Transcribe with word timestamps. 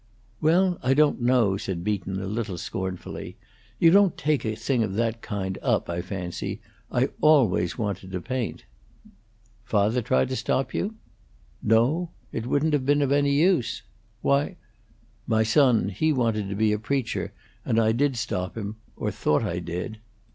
"Well, 0.41 0.79
I 0.81 0.95
don't 0.95 1.21
know," 1.21 1.57
said 1.57 1.83
Beaton, 1.83 2.19
a 2.19 2.25
little 2.25 2.57
scornfully. 2.57 3.37
"You 3.77 3.91
don't 3.91 4.17
take 4.17 4.43
a 4.43 4.55
thing 4.55 4.81
of 4.81 4.95
that 4.95 5.21
kind 5.21 5.59
up, 5.61 5.87
I 5.91 6.01
fancy. 6.01 6.59
I 6.91 7.09
always 7.21 7.77
wanted 7.77 8.11
to 8.13 8.19
paint." 8.19 8.65
"Father 9.63 10.01
try 10.01 10.25
to 10.25 10.35
stop 10.35 10.73
you?" 10.73 10.95
"No. 11.61 12.09
It 12.31 12.47
wouldn't 12.47 12.73
have 12.73 12.83
been 12.83 13.03
of 13.03 13.11
any 13.11 13.33
use. 13.39 13.83
Why" 14.23 14.55
"My 15.27 15.43
son, 15.43 15.89
he 15.89 16.11
wanted 16.11 16.49
to 16.49 16.55
be 16.55 16.71
a 16.73 16.79
preacher, 16.79 17.31
and 17.63 17.79
I 17.79 17.91
did 17.91 18.17
stop 18.17 18.57
him 18.57 18.77
or 18.95 19.09
I 19.09 19.11
thought 19.11 19.43
I 19.43 19.59
did. 19.59 19.99